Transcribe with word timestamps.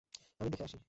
আমি 0.39 0.49
দেখে 0.49 0.65
আসি। 0.67 0.77